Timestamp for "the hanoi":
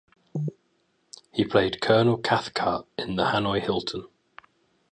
3.17-3.61